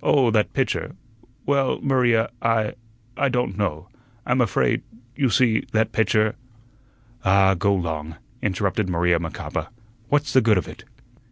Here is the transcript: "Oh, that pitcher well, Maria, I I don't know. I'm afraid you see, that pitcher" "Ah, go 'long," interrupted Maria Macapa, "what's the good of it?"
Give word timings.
"Oh, 0.00 0.30
that 0.30 0.52
pitcher 0.52 0.94
well, 1.44 1.80
Maria, 1.82 2.30
I 2.40 2.74
I 3.16 3.28
don't 3.28 3.58
know. 3.58 3.88
I'm 4.24 4.40
afraid 4.40 4.84
you 5.16 5.28
see, 5.28 5.64
that 5.72 5.90
pitcher" 5.90 6.36
"Ah, 7.24 7.54
go 7.54 7.74
'long," 7.74 8.14
interrupted 8.40 8.88
Maria 8.88 9.18
Macapa, 9.18 9.66
"what's 10.08 10.32
the 10.32 10.40
good 10.40 10.56
of 10.56 10.68
it?" 10.68 10.84